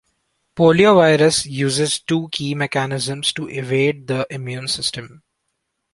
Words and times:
Poliovirus 0.55 1.45
uses 1.45 1.99
two 1.99 2.27
key 2.31 2.55
mechanisms 2.55 3.31
to 3.33 3.47
evade 3.47 4.07
the 4.07 4.25
immune 4.31 4.67
system. 4.67 5.21